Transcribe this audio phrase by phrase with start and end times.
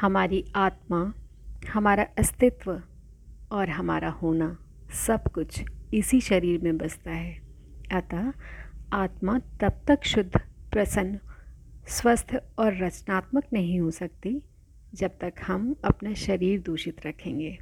[0.00, 1.14] हमारी आत्मा,
[1.72, 2.82] हमारा अस्तित्व
[3.52, 4.58] और हमारा होना
[5.06, 7.40] सब कुछ इसी शरीर में बसता है।
[7.92, 8.32] अतः
[8.92, 10.40] आत्मा तब तक शुद्ध,
[10.72, 11.18] प्रसन्न,
[11.88, 14.42] स्वस्थ और रचनात्मक नहीं हो सकती
[14.94, 17.58] जब तक हम अपना शरीर दूषित रखेंगे।